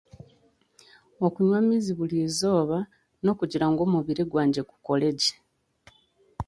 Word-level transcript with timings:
Okunywa 1.25 1.57
amaizi 1.61 1.91
burizooba 1.99 2.77
n'okugira 3.23 3.65
ngu 3.69 3.81
omubiri 3.87 4.23
gwangye 4.31 4.61
gukore 4.69 5.07
gye. 5.19 5.33